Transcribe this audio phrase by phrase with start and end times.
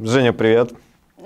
[0.00, 0.74] Женя, привет.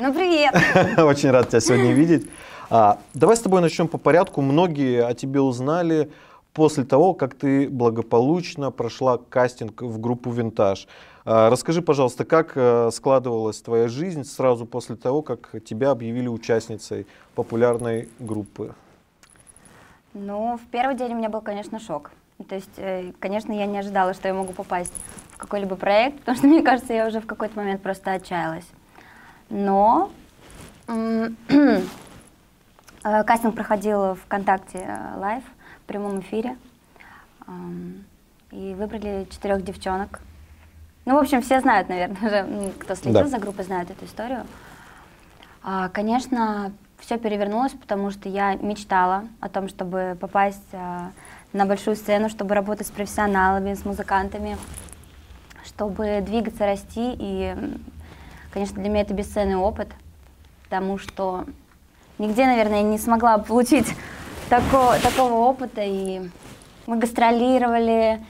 [0.00, 0.54] Ну, привет.
[0.99, 2.26] Очень рад тебя сегодня видеть.
[2.70, 4.41] А, давай с тобой начнем по порядку.
[4.41, 6.10] Многие о тебе узнали
[6.54, 10.88] после того, как ты благополучно прошла кастинг в группу «Винтаж».
[11.27, 17.07] А, расскажи, пожалуйста, как э, складывалась твоя жизнь сразу после того, как тебя объявили участницей
[17.34, 18.75] популярной группы?
[20.14, 22.11] Ну, в первый день у меня был, конечно, шок.
[22.48, 24.95] То есть, э, конечно, я не ожидала, что я могу попасть
[25.42, 28.66] какой-либо проект, потому что, мне кажется, я уже в какой-то момент просто отчаялась.
[29.51, 30.10] Но
[33.05, 35.42] Э, кастинг проходил ВКонтакте э, live
[35.82, 36.56] в прямом эфире.
[38.52, 40.20] И выбрали четырех девчонок.
[41.05, 43.27] Ну, в общем, все знают, наверное, кто следил да.
[43.27, 44.46] за группой, знает эту историю.
[45.65, 51.10] А, конечно, все перевернулось, потому что я мечтала о том, чтобы попасть а,
[51.52, 54.56] на большую сцену, чтобы работать с профессионалами, с музыкантами,
[55.65, 57.15] чтобы двигаться, расти.
[57.19, 57.57] И,
[58.52, 59.88] конечно, для меня это бесценный опыт,
[60.65, 61.46] потому что
[62.23, 63.87] Нигде, наверное, не смогла получить
[64.49, 65.83] такого, такого опыта.
[65.83, 66.21] И
[66.87, 68.25] мы гастролировали,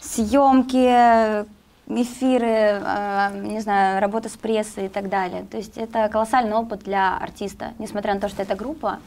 [0.00, 1.46] съемки,
[1.86, 5.44] эфиры, э, не знаю, работа с прессой и так далее.
[5.50, 8.98] То есть это колоссальный опыт для артиста, несмотря на то, что это группа.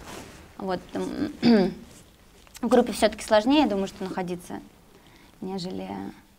[0.58, 0.80] Вот,
[1.42, 4.62] в группе все-таки сложнее, думаю, что находиться,
[5.42, 5.90] нежели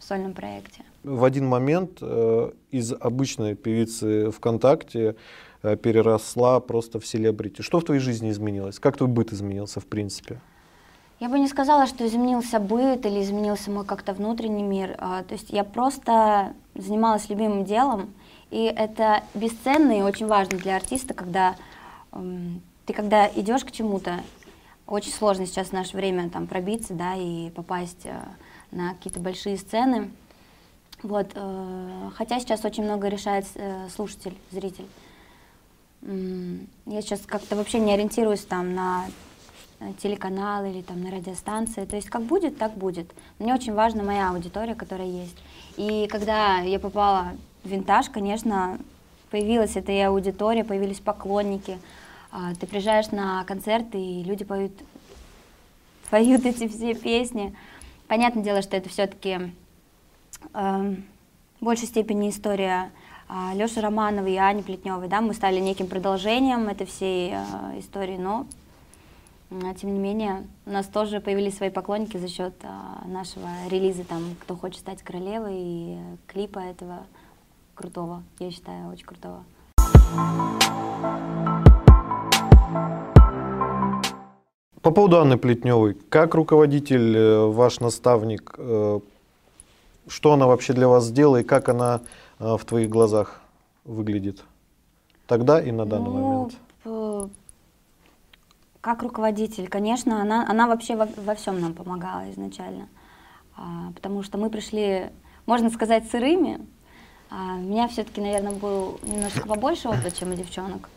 [0.05, 0.83] в сольном проекте.
[1.03, 5.17] В один момент э, из обычной певицы ВКонтакте
[5.65, 7.63] Э, переросла просто в селебрити.
[7.63, 8.79] Что в твоей жизни изменилось?
[8.79, 10.39] Как твой быт изменился, в принципе?
[11.21, 14.95] Я бы не сказала, что изменился быт или изменился мой как-то внутренний мир.
[14.99, 18.13] А, то есть я просто занималась любимым делом,
[18.51, 21.57] и это бесценно и очень важно для артиста, когда
[22.85, 24.21] ты когда идешь к чему-то,
[24.87, 28.21] очень сложно сейчас в наше время там пробиться, да, и попасть э,
[28.75, 30.11] на какие-то большие сцены.
[31.03, 33.47] Вот, э, хотя сейчас очень много решает
[33.95, 34.87] слушатель, зритель.
[36.03, 39.07] Я сейчас как-то вообще не ориентируюсь там на
[40.03, 41.85] телеканал или там на радиостанции.
[41.85, 43.11] То есть как будет, так будет.
[43.39, 45.37] Мне очень важна моя аудитория, которая есть.
[45.77, 47.33] И когда я попала
[47.63, 48.79] в винтаж, конечно,
[49.31, 51.79] появилась эта и аудитория, появились поклонники.
[52.31, 54.73] А, ты приезжаешь на концерты, и люди поют,
[56.11, 57.55] поют эти все песни.
[58.09, 59.49] Понятное дело, что это все-таки э,
[60.55, 61.05] эм,
[61.61, 62.91] в большей степени история
[63.29, 68.19] а, Леши Романовой и Ани Плетневой, да, мы стали неким продолжением этой всей э, истории,
[68.19, 68.47] но
[69.75, 74.37] тем не менее у нас тоже появились свои поклонники за счет э, нашего релиза, там,
[74.41, 77.07] кто хочет стать королевой, и клипа этого
[77.75, 79.45] крутого, я считаю, очень крутого.
[84.85, 89.01] По поводу Анны Плетневой, как руководитель, э, ваш наставник, э,
[90.07, 92.03] что она вообще для вас сделала и как она
[92.39, 93.41] а, в твоих глазах
[93.85, 94.45] выглядит
[95.27, 96.49] тогда и на данный ну,
[96.85, 97.31] момент?
[98.83, 102.89] Как руководитель, конечно, она, она вообще во, во всем нам помогала изначально.
[103.57, 105.11] А, потому что мы пришли,
[105.47, 106.61] можно сказать, сырыми.
[107.31, 110.91] А, у меня все-таки, наверное, был немножко побольше опыта, чем у девчонок.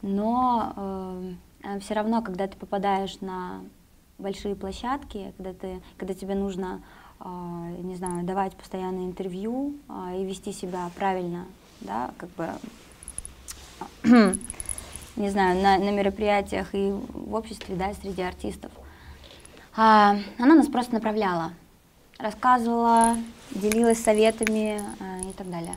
[0.00, 1.34] Но э,
[1.80, 3.62] все равно, когда ты попадаешь на
[4.18, 6.82] большие площадки, когда, ты, когда тебе нужно
[7.20, 11.46] а, не знаю, давать постоянно интервью а, и вести себя правильно,
[11.80, 12.48] да, как бы,
[15.16, 18.70] не знаю, на, на мероприятиях и в обществе, да, среди артистов.
[19.76, 21.52] А, она нас просто направляла,
[22.18, 23.16] рассказывала,
[23.52, 24.80] делилась советами
[25.28, 25.76] и так далее.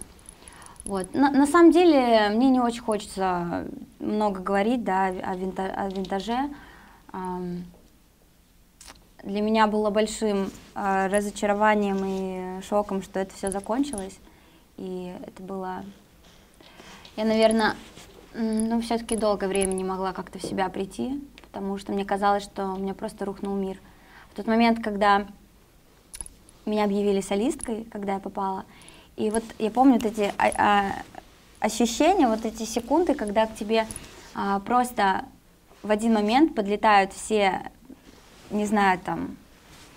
[0.87, 1.13] Вот.
[1.13, 3.67] На, на самом деле мне не очень хочется
[3.99, 6.49] много говорить да, о, винта, о винтаже
[9.23, 14.17] для меня было большим э, разочарованием и шоком, что это все закончилось.
[14.77, 15.83] И это было...
[17.17, 17.75] Я, наверное,
[18.33, 22.73] ну, все-таки долгое время не могла как-то в себя прийти, потому что мне казалось, что
[22.73, 23.77] у меня просто рухнул мир.
[24.31, 25.27] В тот момент, когда
[26.65, 28.65] меня объявили солисткой, когда я попала,
[29.17, 30.91] и вот я помню вот эти а, а,
[31.59, 33.85] ощущения, вот эти секунды, когда к тебе
[34.33, 35.25] а, просто
[35.83, 37.69] в один момент подлетают все
[38.51, 39.37] не знаю, там,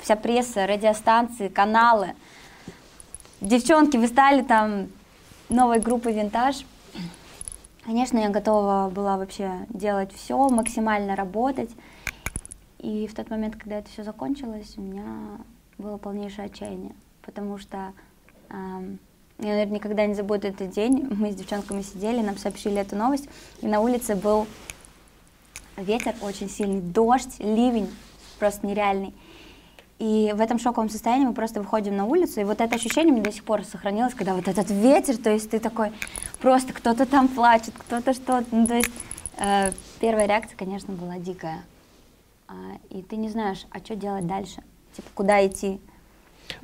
[0.01, 2.15] вся пресса, радиостанции, каналы.
[3.41, 4.89] Девчонки, вы стали там
[5.49, 6.65] новой группой «Винтаж».
[7.85, 11.71] Конечно, я готова была вообще делать все, максимально работать.
[12.79, 15.05] И в тот момент, когда это все закончилось, у меня
[15.79, 17.93] было полнейшее отчаяние, потому что
[18.51, 18.97] э,
[19.41, 21.07] я, наверное, никогда не забуду этот день.
[21.11, 23.29] Мы с девчонками сидели, нам сообщили эту новость,
[23.63, 24.47] и на улице был
[25.77, 27.89] ветер очень сильный, дождь, ливень,
[28.39, 29.15] просто нереальный.
[29.99, 33.23] И в этом шоковом состоянии мы просто выходим на улицу, и вот это ощущение мне
[33.23, 35.93] до сих пор сохранилось, когда вот этот ветер, то есть ты такой,
[36.39, 38.91] просто кто-то там плачет, кто-то что-то, ну, то есть
[39.37, 41.65] э, первая реакция, конечно, была дикая.
[42.49, 42.55] А,
[42.89, 44.63] и ты не знаешь, а что делать дальше,
[44.97, 45.81] типа куда идти.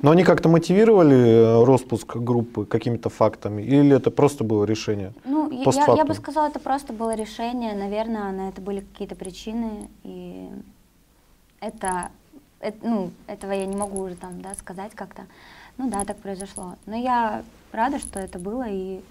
[0.01, 5.13] Но они как-то мотивировали э, распуск группы какими-то фактами, или это просто было решение?
[5.25, 9.89] Ну, я, я бы сказала, это просто было решение, наверное, на это были какие-то причины,
[10.03, 10.49] и
[11.59, 12.09] это
[12.59, 15.23] это, ну, этого я не могу уже там, да, сказать как-то.
[15.77, 16.75] Ну да, так произошло.
[16.85, 19.01] Но я рада, что это было, и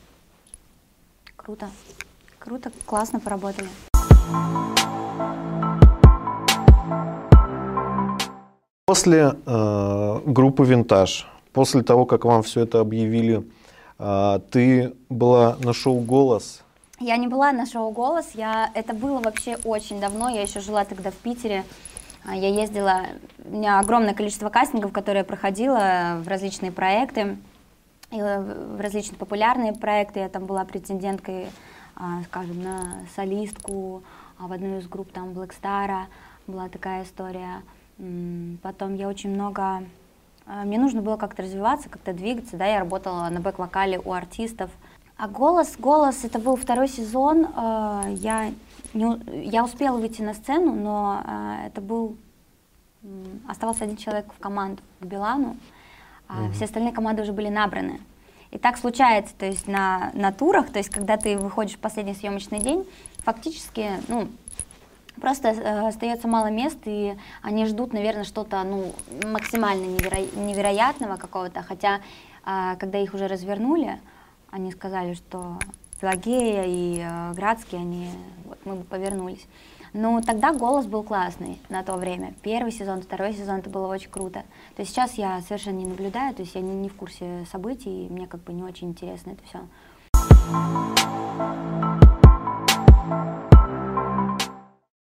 [1.37, 1.69] круто.
[2.39, 3.69] Круто, классно поработали.
[8.97, 13.47] После э, группы «Винтаж», после того, как вам все это объявили,
[13.99, 16.63] э, ты была на шоу «Голос».
[16.99, 20.87] Я не была на шоу «Голос», я, это было вообще очень давно, я еще жила
[20.87, 21.65] тогда в Питере,
[22.25, 23.03] а, я ездила,
[23.45, 27.37] у меня огромное количество кастингов, которые я проходила в различные проекты,
[28.11, 30.21] в различные популярные проекты.
[30.21, 31.49] Я там была претенденткой,
[31.97, 34.03] а, скажем, на солистку,
[34.39, 36.07] а в одну из групп там Black Star
[36.47, 37.61] была такая история.
[38.63, 39.85] Потом я очень много...
[40.47, 44.71] Мне нужно было как-то развиваться, как-то двигаться, да, я работала на бэк-вокале у артистов.
[45.17, 47.49] А голос, голос, это был второй сезон,
[48.15, 48.53] я
[48.97, 52.17] не, я успела выйти на сцену, но э, это был
[53.47, 55.57] оставался один человек в команду к Билану,
[56.29, 56.53] а угу.
[56.53, 58.01] все остальные команды уже были набраны.
[58.51, 62.15] И так случается, то есть на, на турах, то есть когда ты выходишь в последний
[62.15, 62.87] съемочный день,
[63.19, 64.29] фактически, ну,
[65.21, 68.93] просто э, остается мало мест, и они ждут, наверное, что-то, ну,
[69.25, 72.01] максимально неверо- невероятного какого-то, хотя,
[72.45, 73.99] э, когда их уже развернули,
[74.51, 75.59] они сказали, что
[76.01, 78.11] Пелагея и э, Градский, они,
[78.45, 79.47] вот, мы бы повернулись.
[79.93, 82.35] Ну, тогда голос был классный на то время.
[82.43, 84.45] Первый сезон, второй сезон, это было очень круто.
[84.75, 88.07] То есть сейчас я совершенно не наблюдаю, то есть я не, не в курсе событий,
[88.07, 89.61] и мне как бы не очень интересно это все.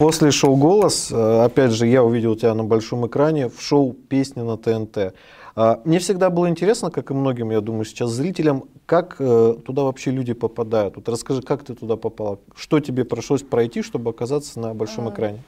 [0.00, 4.44] После шоу «Голос», э, опять же, я увидел тебя на большом экране в шоу «Песня
[4.44, 5.12] на ТНТ».
[5.56, 9.82] А, мне всегда было интересно, как и многим, я думаю, сейчас зрителям, как э, туда
[9.82, 10.94] вообще люди попадают.
[10.94, 12.38] Вот расскажи, как ты туда попала?
[12.54, 15.42] Что тебе пришлось пройти, чтобы оказаться на большом э, экране?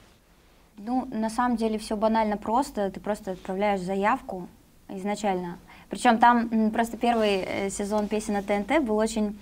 [0.78, 2.90] Ну, на самом деле все банально просто.
[2.90, 4.48] Ты просто отправляешь заявку
[4.88, 5.58] изначально.
[5.90, 9.38] Причем там просто первый сезон песен на ТНТ был очень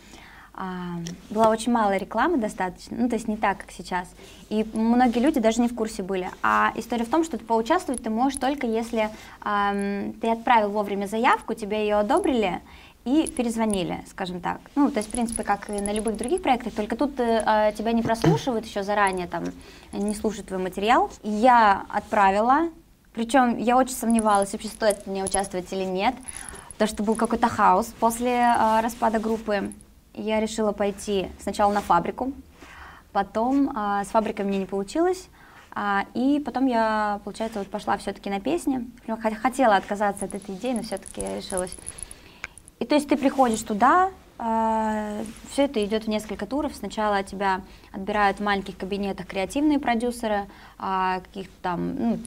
[1.31, 4.09] была очень мало рекламы достаточно, ну то есть не так, как сейчас.
[4.49, 6.31] И многие люди даже не в курсе были.
[6.43, 9.11] А история в том, что ты поучаствовать ты можешь только если
[9.41, 9.73] а,
[10.21, 12.61] ты отправил вовремя заявку, тебе ее одобрили
[13.05, 14.61] и перезвонили, скажем так.
[14.75, 17.93] Ну, то есть, в принципе, как и на любых других проектах, только тут э, тебя
[17.93, 19.45] не прослушивают еще заранее, там,
[19.93, 21.11] не слушают твой материал.
[21.23, 22.69] Я отправила,
[23.15, 26.15] причем я очень сомневалась, вообще стоит мне участвовать или нет,
[26.73, 29.73] потому что был какой-то хаос после э, распада группы
[30.19, 32.33] я решила пойти сначала на фабрику,
[33.13, 35.29] потом а, с фабрикой мне не получилось,
[35.73, 38.91] а, и потом я, получается, вот пошла все-таки на песни.
[39.43, 41.73] Хотела отказаться от этой идеи, но все-таки я решилась.
[42.81, 46.75] И то есть ты приходишь туда, а, все это идет в несколько туров.
[46.75, 47.63] Сначала тебя
[47.93, 50.47] отбирают в маленьких кабинетах креативные продюсеры,
[50.79, 52.19] а, каких-то там, ну,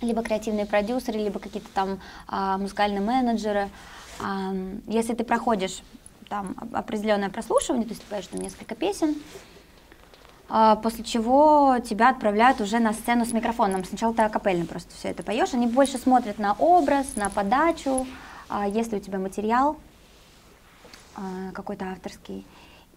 [0.00, 3.68] либо креативные продюсеры, либо какие-то там а, музыкальные менеджеры.
[4.86, 5.82] Если ты проходишь
[6.28, 9.14] там определенное прослушивание, то есть ты поешь там несколько песен,
[10.48, 13.84] а, после чего тебя отправляют уже на сцену с микрофоном.
[13.84, 15.54] Сначала ты акапельно просто все это поешь.
[15.54, 18.06] Они больше смотрят на образ, на подачу,
[18.48, 19.76] а, если у тебя материал
[21.16, 22.46] а, какой-то авторский.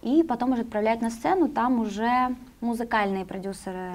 [0.02, 3.92] И потом уже отправляют на сцену, там уже музыкальные продюсеры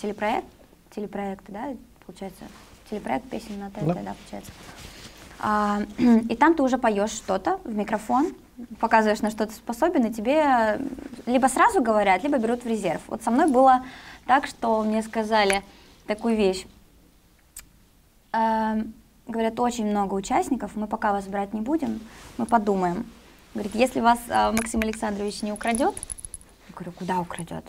[0.00, 0.46] телепроект,
[0.90, 1.74] телепроекты, да,
[2.06, 2.44] получается,
[2.88, 4.52] телепроект песен на ТНТ, да, да получается.
[5.98, 8.34] И там ты уже поешь что-то в микрофон,
[8.78, 10.78] показываешь, на что ты способен, и тебе
[11.26, 13.00] либо сразу говорят, либо берут в резерв.
[13.06, 13.84] Вот со мной было
[14.26, 15.62] так, что мне сказали
[16.06, 16.66] такую вещь.
[18.32, 18.82] Э,
[19.26, 22.00] говорят, очень много участников, мы пока вас брать не будем,
[22.36, 23.06] мы подумаем.
[23.54, 25.94] Говорит, если вас э, Максим Александрович не украдет,
[26.68, 27.64] я говорю, куда украдет?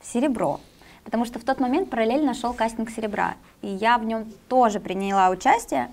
[0.00, 0.60] В серебро.
[1.04, 5.30] Потому что в тот момент параллельно шел кастинг серебра, и я в нем тоже приняла
[5.30, 5.88] участие.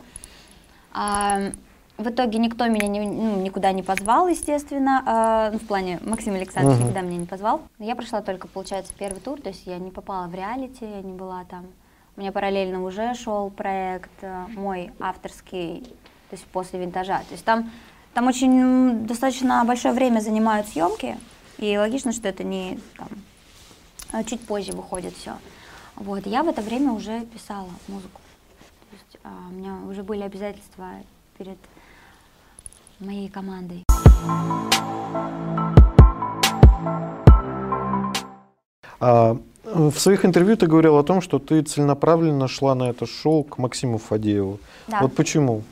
[0.94, 6.80] В итоге никто меня не, ну, никуда не позвал, естественно, э, в плане Максим Александрович
[6.80, 6.82] uh-huh.
[6.82, 7.62] никогда меня не позвал.
[7.78, 11.14] Я прошла только, получается, первый тур, то есть я не попала в реалити, я не
[11.14, 11.68] была там.
[12.18, 15.84] У меня параллельно уже шел проект э, мой авторский,
[16.30, 17.20] то есть после винтажа.
[17.20, 17.72] То есть там,
[18.16, 21.20] там очень достаточно большое время занимают съемки,
[21.60, 23.08] и логично, что это не там,
[24.12, 25.34] а чуть позже выходит все.
[25.96, 28.20] Вот, я в это время уже писала музыку.
[29.24, 30.90] А, у меня уже были обязательства
[31.38, 31.58] перед
[33.00, 33.84] моей командой.
[39.00, 43.44] А, в своих интервью ты говорил о том, что ты целенаправленно шла на это шоу
[43.44, 44.60] к Максиму Фадееву.
[44.88, 45.00] Да.
[45.02, 45.64] Вот почему?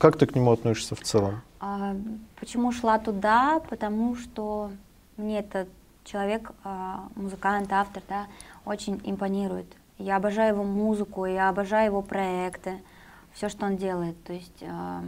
[0.00, 1.42] Как ты к нему относишься в целом?
[1.60, 1.94] А,
[2.40, 3.60] почему шла туда?
[3.68, 4.70] Потому что
[5.18, 5.68] мне этот
[6.04, 8.26] человек, а, музыкант, автор, да,
[8.64, 9.66] очень импонирует.
[9.98, 12.82] Я обожаю его музыку, я обожаю его проекты,
[13.32, 14.22] все, что он делает.
[14.24, 15.00] То есть э,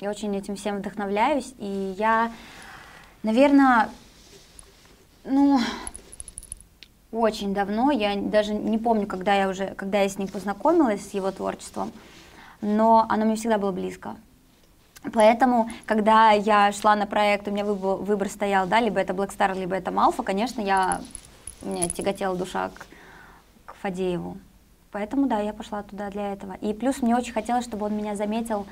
[0.00, 2.30] я очень этим всем вдохновляюсь, и я,
[3.22, 3.88] наверное,
[5.24, 5.60] ну,
[7.10, 11.14] очень давно, я даже не помню, когда я уже, когда я с ним познакомилась, с
[11.14, 11.92] его творчеством,
[12.60, 14.16] но оно мне всегда было близко.
[15.12, 19.36] Поэтому, когда я шла на проект, у меня выбор, выбор стоял, да, либо это Black
[19.36, 21.00] Star, либо это Малфа, конечно, я,
[21.62, 22.86] у меня тяготела душа к,
[23.84, 24.38] Фадееву.
[24.92, 26.54] Поэтому, да, я пошла туда для этого.
[26.62, 28.64] И плюс мне очень хотелось, чтобы он меня заметил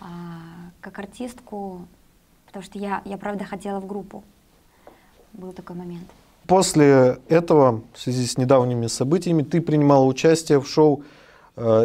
[0.00, 0.06] а,
[0.80, 1.82] как артистку,
[2.46, 4.24] потому что я, я правда хотела в группу.
[5.34, 6.08] Был такой момент.
[6.46, 11.02] После этого, в связи с недавними событиями, ты принимала участие в шоу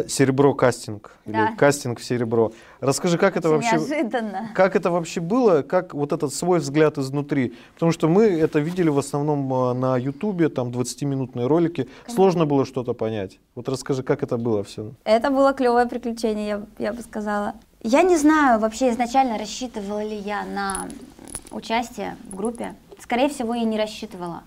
[0.08, 1.48] «Серебро кастинг» Да.
[1.48, 2.52] или «Кастинг в серебро».
[2.80, 3.76] Расскажи, как это вообще...
[3.76, 4.50] неожиданно.
[4.54, 7.54] Как это вообще было, как вот этот свой взгляд изнутри?
[7.74, 11.88] Потому что мы это видели в основном э, на Ютубе, там 20-минутные ролики.
[12.06, 13.38] Сложно было что-то понять.
[13.54, 14.92] Вот расскажи, как это было все.
[15.04, 17.54] Это было клевое приключение, я, я бы сказала.
[17.82, 20.88] Я не знаю, вообще изначально рассчитывала ли я на
[21.50, 22.74] участие в группе.
[22.98, 24.42] Скорее всего, и не рассчитывала.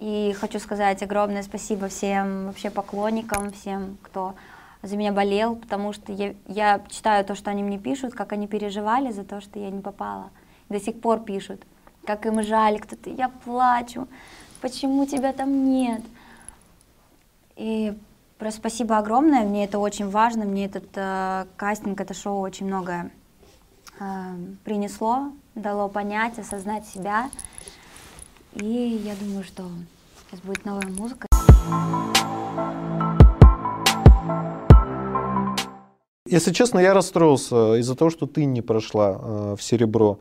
[0.00, 4.34] И хочу сказать огромное спасибо всем вообще поклонникам, всем, кто
[4.84, 8.46] за меня болел, потому что я, я читаю то, что они мне пишут, как они
[8.46, 10.30] переживали за то, что я не попала.
[10.68, 11.62] До сих пор пишут,
[12.04, 14.06] как им жаль, кто-то, я плачу,
[14.60, 16.02] почему тебя там нет.
[17.56, 17.96] И
[18.38, 23.10] просто спасибо огромное, мне это очень важно, мне этот э, кастинг, это шоу очень многое
[23.98, 24.04] э,
[24.64, 27.30] принесло, дало понять, осознать себя.
[28.52, 28.66] И
[29.04, 29.64] я думаю, что
[30.28, 31.26] сейчас будет новая музыка.
[36.34, 40.18] Если честно, я расстроился из-за того, что ты не прошла э, в серебро.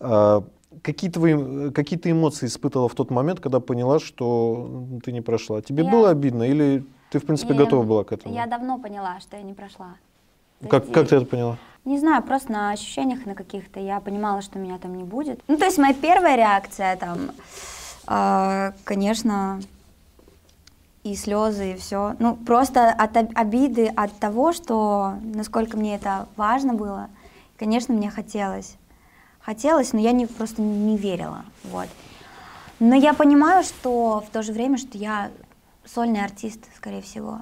[0.00, 0.42] Э,
[0.82, 4.68] какие, твои, какие ты эмоции испытывала в тот момент, когда поняла, что
[5.02, 5.62] ты не прошла?
[5.62, 8.34] Тебе Я- было обидно или ты, в принципе, И готова была к этому?
[8.34, 9.96] Я давно поняла, что я не прошла.
[10.60, 11.56] То Как, есть, как ты это поняла?
[11.86, 15.40] Не знаю, просто на ощущениях на каких-то я понимала, что меня там не будет.
[15.48, 17.30] Ну, то есть моя первая реакция там,
[18.06, 19.60] а, конечно,
[21.12, 22.16] и слезы, и все.
[22.18, 27.08] Ну, просто от об- обиды, от того, что насколько мне это важно было,
[27.58, 28.76] конечно, мне хотелось.
[29.40, 31.44] Хотелось, но я не, просто не верила.
[31.64, 31.88] Вот.
[32.80, 35.30] Но я понимаю, что в то же время, что я
[35.84, 37.40] сольный артист, скорее всего.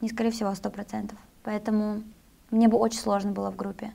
[0.00, 1.18] Не скорее всего, а сто процентов.
[1.42, 2.02] Поэтому
[2.50, 3.92] мне бы очень сложно было в группе.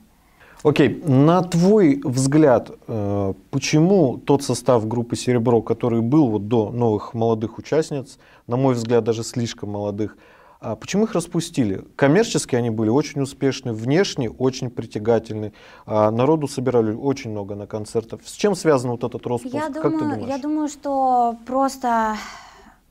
[0.64, 7.12] Окей, на твой взгляд, э, почему тот состав группы «Серебро», который был вот до новых
[7.12, 10.16] молодых участниц, на мой взгляд, даже слишком молодых,
[10.60, 11.84] а почему их распустили?
[11.96, 15.52] Коммерчески они были очень успешны, внешне очень притягательны,
[15.84, 18.20] а народу собирали очень много на концертах.
[18.24, 19.54] С чем связан вот этот распуск?
[19.54, 22.16] Я думаю, я думаю, что просто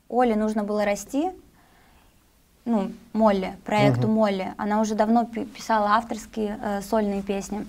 [0.09, 1.31] Оле нужно было расти.
[2.65, 4.13] Ну, Молли, проекту Мгм.
[4.13, 4.53] Молли.
[4.57, 7.65] Она уже давно пи- писала авторские э, сольные песни.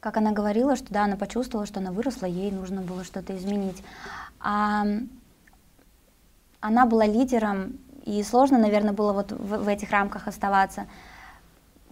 [0.00, 3.82] Как она говорила, что да, она почувствовала, что она выросла, ей нужно было что-то изменить.
[4.40, 4.84] А
[6.60, 10.86] она была лидером, и сложно, наверное, было вот в, в этих рамках оставаться.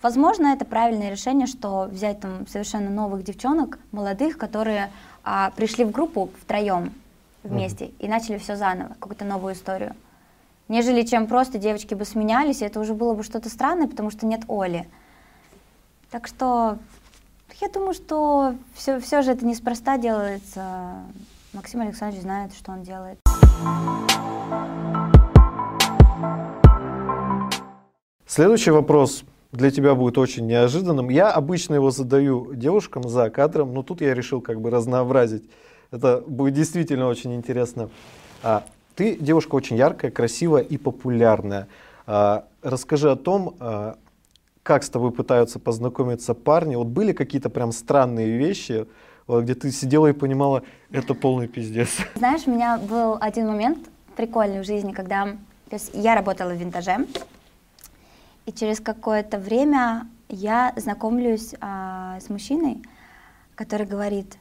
[0.03, 4.91] Возможно, это правильное решение, что взять там совершенно новых девчонок, молодых, которые
[5.25, 6.93] а, пришли в группу втроем
[7.43, 9.95] вместе и начали все заново, какую-то новую историю.
[10.69, 14.43] Нежели чем просто девочки бы сменялись, это уже было бы что-то странное, потому что нет
[14.49, 14.89] Оли.
[16.11, 16.79] Так что
[17.61, 20.95] я думаю, что все, все же это неспроста делается.
[21.53, 23.19] Максим Александрович знает, что он делает.
[28.27, 31.11] Следующий вопрос для тебя будет очень неожиданным.
[31.11, 35.49] Я обычно его задаю девушкам за кадром, но тут я решил как бы разнообразить.
[35.93, 37.89] Это будет действительно очень интересно.
[38.43, 38.65] А,
[38.97, 41.69] ты девушка очень яркая, красивая и популярная.
[42.07, 43.97] А, расскажи о том, а,
[44.63, 46.75] как с тобой пытаются познакомиться парни.
[46.75, 48.87] Вот были какие-то прям странные вещи,
[49.29, 51.99] где ты сидела и понимала, это полный пиздец.
[52.15, 53.79] Знаешь, у меня был один момент
[54.17, 55.37] прикольный в жизни, когда
[55.69, 57.07] то есть я работала в винтаже,
[58.47, 62.83] и через какое-то время я знакомлюсь а, с мужчиной,
[63.57, 64.37] который говорит,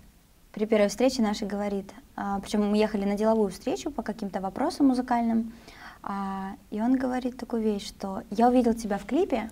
[0.52, 5.54] при первой встрече нашей говорит, причем мы ехали на деловую встречу по каким-то вопросам музыкальным,
[6.02, 9.50] а, и он говорит такую вещь, что я увидел тебя в клипе,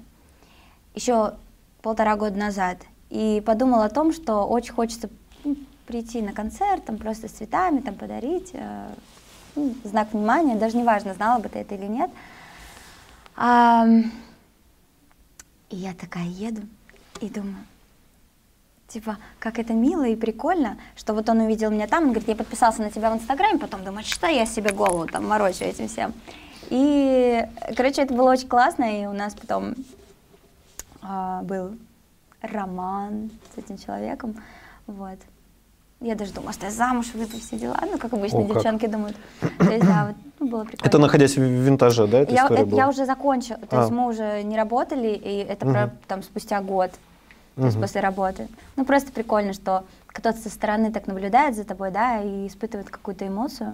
[0.93, 1.33] еще
[1.81, 2.77] полтора года назад.
[3.09, 5.09] И подумала о том, что очень хочется
[5.43, 5.55] ну,
[5.87, 8.87] прийти на концерт, там просто с цветами, там подарить э,
[9.55, 12.11] ну, знак внимания, даже неважно, знала бы ты это или нет.
[13.35, 13.87] А,
[15.69, 16.61] и я такая еду
[17.19, 17.65] и думаю,
[18.93, 22.35] типа, как это мило и прикольно, что вот он увидел меня там, он говорит, я
[22.35, 26.13] подписался на тебя в Инстаграме, потом думает, что я себе голову там морочу этим всем.
[26.69, 27.45] И,
[27.75, 29.73] короче, это было очень классно, и у нас потом
[31.01, 31.75] а, был
[32.41, 34.35] роман с этим человеком,
[34.87, 35.17] вот.
[35.99, 38.55] Я даже думала, что я замуж выйду, все дела, ну, как обычно О, как.
[38.55, 39.15] девчонки думают.
[39.57, 40.85] То есть, да, вот, ну, было прикольно.
[40.85, 42.81] Это находясь в винтаже, да, эта я, история это была?
[42.81, 43.79] я уже закончила, то А.
[43.81, 45.97] есть мы уже не работали, и это про- Мгм.
[46.07, 46.91] там спустя год,
[47.55, 48.47] то есть после работы.
[48.75, 53.27] Ну, просто прикольно, что кто-то со стороны так наблюдает за тобой, да, и испытывает какую-то
[53.27, 53.73] эмоцию.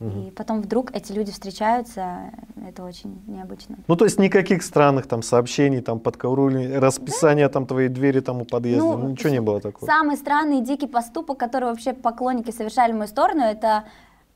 [0.00, 2.32] И потом вдруг эти люди встречаются,
[2.68, 3.76] это очень необычно.
[3.86, 8.44] Ну, то есть никаких странных там сообщений, там подковрули, расписания там твоей двери там у
[8.44, 9.86] подъезда, Ну, ну, ничего не было такого.
[9.88, 13.84] Самый странный дикий поступок, который вообще поклонники совершали в мою сторону, это,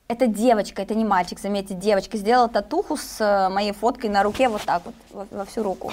[0.08, 4.48] это девочка, это не мальчик, заметьте, девочка сделала татуху с э, моей фоткой на руке
[4.48, 5.92] вот так вот, во, во всю руку.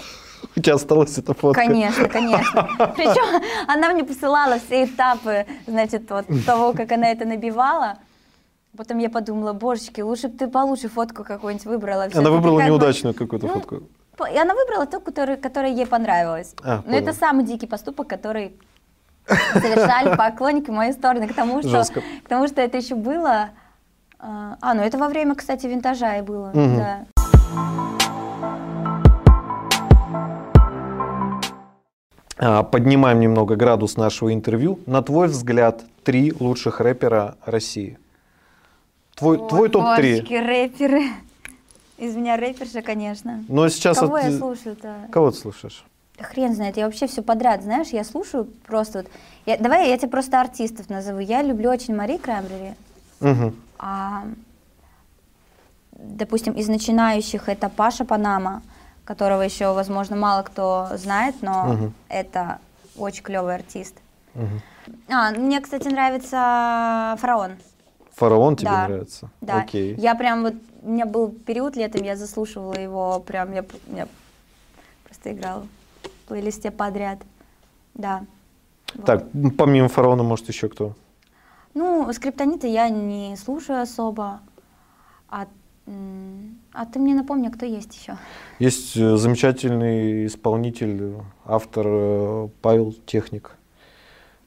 [0.55, 1.61] У тебя осталась эта фотка?
[1.61, 2.69] Конечно, конечно.
[2.95, 7.97] Причем она мне посылала все этапы, значит, вот того, как она это набивала.
[8.77, 12.07] Потом я подумала, божечки, лучше бы ты получше фотку какую-нибудь выбрала.
[12.13, 13.75] Она выбрала неудачную какую-то ну, фотку.
[14.31, 16.53] И она выбрала ту, которая, которая ей понравилась.
[16.63, 17.19] А, Но это понял.
[17.19, 18.59] самый дикий поступок, который
[19.53, 21.27] совершали поклонники в мою сторону.
[21.27, 22.01] К тому, что, Жестко.
[22.23, 23.49] к тому, что это еще было...
[24.25, 26.51] А, а, ну это во время, кстати, винтажа и было.
[26.53, 26.77] Мгм.
[26.77, 27.05] Да.
[32.37, 34.79] А, Поднимаем немного градус нашего интервью.
[34.85, 37.97] На твой взгляд, три лучших рэпера России.
[39.15, 39.97] Твой, Ой, твой топ-3.
[39.97, 41.03] божечки, рэперы.
[41.97, 43.43] Из меня рэперша, конечно.
[43.49, 44.95] Но сейчас Кого вот, я э, слушаю-то?
[45.11, 45.83] Кого ты слушаешь?
[46.17, 49.07] Хрен знает, я вообще все подряд, знаешь, я слушаю просто вот.
[49.45, 51.19] Я- давай я тебе просто артистов назову.
[51.19, 52.73] Я люблю очень Мари Краймбрери.
[53.19, 53.55] Мгм.
[53.79, 54.23] А,
[55.91, 58.61] допустим, из начинающих это Паша Панама,
[59.05, 61.93] которого еще, возможно, мало кто знает, но Мгм.
[62.09, 62.59] это
[62.97, 63.95] очень клевый артист.
[64.33, 64.61] Мгм.
[65.09, 67.53] А, мне, кстати, нравится Фараон.
[68.15, 68.87] Фараон тебе Да.
[68.87, 69.29] нравится?
[69.41, 69.61] Да.
[69.61, 69.95] Окей.
[69.95, 74.07] Я прям вот, у меня был период летом, я заслушивала его, прям я, я
[75.05, 75.65] просто играла
[76.03, 77.19] в плейлисте подряд.
[77.93, 78.23] Да.
[78.95, 79.05] Вот.
[79.05, 79.23] Так,
[79.57, 80.93] помимо фараона, может, еще кто?
[81.73, 84.41] Ну, скриптонита я не слушаю особо.
[85.27, 85.47] А,
[86.73, 88.17] а ты мне напомни, кто есть еще?
[88.59, 93.51] Есть э, замечательный исполнитель, автор э, Павел Техник.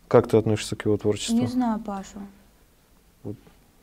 [0.09, 1.37] Как ты относишься к его творчеству?
[1.37, 2.21] Не знаю Пашу.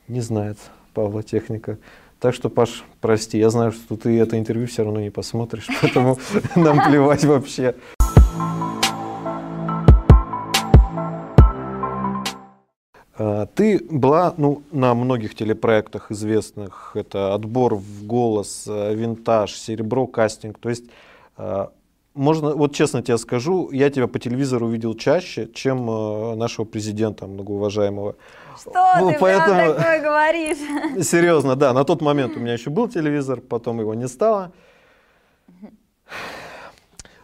[0.08, 0.58] Не знает
[0.94, 1.78] Павла Техника.
[2.20, 6.18] Так что, Паш, прости, я знаю, что ты это интервью все равно не посмотришь, поэтому
[6.56, 7.74] нам плевать вообще.
[13.16, 16.92] Ты была ну, на многих телепроектах известных.
[16.94, 20.58] Это «Отбор в голос», э, «Винтаж», «Серебро», «Кастинг».
[20.58, 20.84] То есть,
[21.38, 21.68] э,
[22.14, 27.28] можно, вот честно тебе скажу, я тебя по телевизору видел чаще, чем э, нашего президента
[27.28, 28.16] многоуважаемого.
[28.60, 30.58] Что Ну, ты поэтому- такое говоришь?
[31.06, 31.72] Серьезно, да.
[31.72, 34.50] На тот момент у меня еще был телевизор, потом его не стало.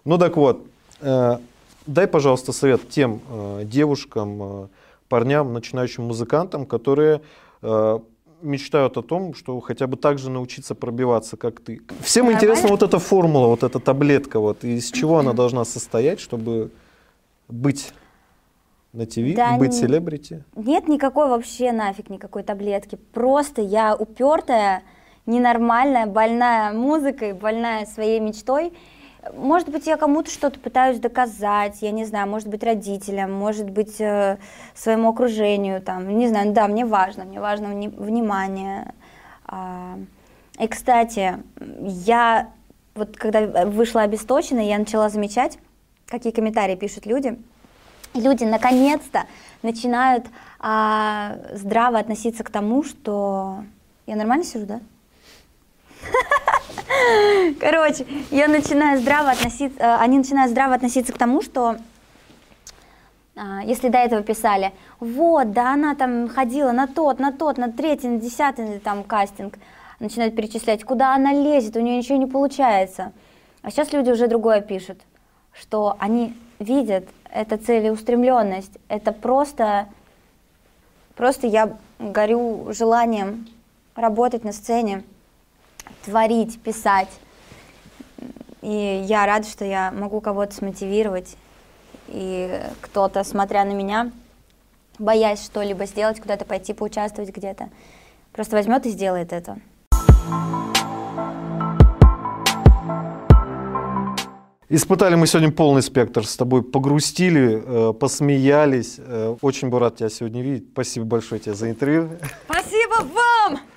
[0.04, 0.64] Ну так вот,
[1.00, 1.38] э,
[1.86, 4.68] дай, пожалуйста, совет тем э, девушкам,
[5.14, 7.20] парням, начинающим музыкантам, которые
[7.62, 7.98] э,
[8.42, 11.82] мечтают о том, что хотя бы так же научиться пробиваться, как ты.
[12.00, 12.38] Всем Нормально?
[12.38, 16.70] интересна вот эта формула, вот эта таблетка, вот из чего она должна состоять, чтобы
[17.48, 17.92] быть
[18.92, 20.44] на ТВ, Да быть не- селебрити.
[20.56, 22.96] Нет никакой вообще нафиг никакой таблетки.
[23.12, 24.82] Просто я упертая,
[25.26, 28.72] ненормальная, больная музыкой, больная своей мечтой.
[29.34, 34.00] Может быть, я кому-то что-то пытаюсь доказать, я не знаю, может быть, родителям, может быть,
[34.00, 34.38] э,
[34.74, 38.94] своему окружению, там, не знаю, да, мне важно, мне важно вни- внимание.
[39.46, 39.98] А,
[40.58, 41.38] И, кстати,
[41.86, 42.48] я
[42.94, 45.58] вот когда вышла обесточена, я начала замечать,
[46.06, 47.38] какие комментарии пишут люди.
[48.14, 49.24] Люди наконец-то
[49.62, 50.26] начинают
[50.58, 53.64] а, здраво относиться к тому, что...
[54.06, 54.80] Я нормально сижу, да?
[57.60, 61.76] Короче, я начинаю здраво относиться, э, они начинают здраво относиться к тому, что
[63.36, 67.72] а, если до этого писали, вот, да она там ходила на тот, на тот, на
[67.72, 69.54] третий, на десятый там кастинг,
[69.98, 73.12] начинают перечислять, куда она лезет, у нее ничего не получается.
[73.62, 75.00] А сейчас люди уже другое пишут,
[75.52, 79.88] что они видят, это целеустремленность, это просто,
[81.14, 83.48] просто я горю желанием
[83.94, 85.02] работать на сцене,
[86.04, 87.10] творить, писать.
[88.62, 91.36] И я рада, что я могу кого-то смотивировать.
[92.08, 94.10] И кто-то, смотря на меня,
[94.98, 97.68] боясь что-либо сделать, куда-то пойти, поучаствовать где-то,
[98.32, 99.58] просто возьмет и сделает это.
[104.72, 108.96] Испытали мы сегодня полный спектр с тобой, погрустили, э, посмеялись.
[108.98, 110.68] Э, очень бы рад тебя сегодня видеть.
[110.72, 112.10] Спасибо большое тебе за интервью.
[112.46, 113.69] Спасибо вам!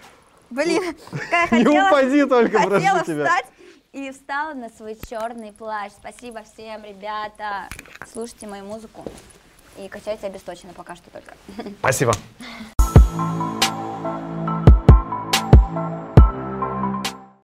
[0.54, 3.26] Блин, какая Не упади только, хотела тебя.
[3.26, 3.46] встать
[3.92, 5.92] и встала на свой черный плащ.
[5.94, 7.68] Спасибо всем, ребята.
[8.12, 9.04] Слушайте мою музыку
[9.78, 11.34] и качайте обесточенно пока что только.
[11.80, 12.14] Спасибо.